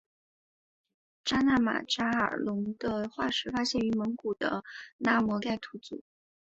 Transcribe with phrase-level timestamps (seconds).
[1.23, 4.63] 扎纳巴扎尔龙的化石发现于蒙古的
[4.97, 6.03] 纳摩盖吐组。